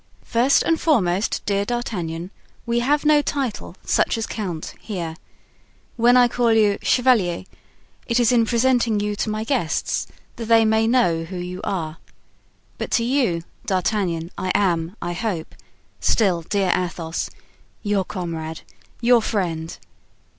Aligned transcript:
"First 0.25 0.63
and 0.63 0.81
foremost, 0.81 1.45
dear 1.45 1.63
D'Artagnan, 1.63 2.31
we 2.65 2.79
have 2.79 3.05
no 3.05 3.21
title 3.21 3.75
such 3.85 4.17
as 4.17 4.25
count 4.25 4.73
here. 4.79 5.15
When 5.95 6.17
I 6.17 6.27
call 6.27 6.53
you 6.53 6.79
'chevalier,' 6.81 7.43
it 8.07 8.19
is 8.19 8.31
in 8.31 8.47
presenting 8.47 8.99
you 8.99 9.15
to 9.17 9.29
my 9.29 9.43
guests, 9.43 10.07
that 10.37 10.45
they 10.45 10.65
may 10.65 10.87
know 10.87 11.25
who 11.25 11.37
you 11.37 11.61
are. 11.63 11.97
But 12.79 12.89
to 12.93 13.03
you, 13.03 13.43
D'Artagnan, 13.67 14.31
I 14.39 14.51
am, 14.55 14.95
I 15.03 15.13
hope, 15.13 15.53
still 15.99 16.41
dear 16.41 16.73
Athos, 16.75 17.29
your 17.83 18.03
comrade, 18.03 18.61
your 19.01 19.21
friend. 19.21 19.77